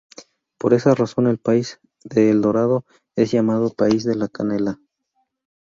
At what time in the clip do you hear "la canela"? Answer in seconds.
4.15-4.79